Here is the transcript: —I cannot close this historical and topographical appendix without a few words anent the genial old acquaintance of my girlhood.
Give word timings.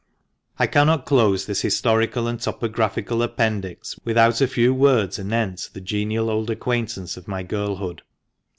—I 0.57 0.65
cannot 0.65 1.05
close 1.05 1.45
this 1.45 1.61
historical 1.61 2.27
and 2.27 2.39
topographical 2.41 3.21
appendix 3.21 3.95
without 4.03 4.41
a 4.41 4.47
few 4.47 4.73
words 4.73 5.19
anent 5.19 5.69
the 5.73 5.79
genial 5.79 6.27
old 6.31 6.49
acquaintance 6.49 7.17
of 7.17 7.27
my 7.27 7.43
girlhood. 7.43 8.01